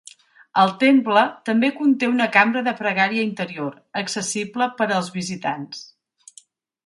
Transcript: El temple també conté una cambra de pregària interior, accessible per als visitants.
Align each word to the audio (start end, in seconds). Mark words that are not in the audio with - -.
El 0.59 0.69
temple 0.83 1.23
també 1.49 1.69
conté 1.81 2.07
una 2.13 2.27
cambra 2.37 2.63
de 2.69 2.73
pregària 2.79 3.25
interior, 3.27 3.75
accessible 4.03 4.69
per 4.79 4.87
als 4.97 5.11
visitants. 5.19 5.85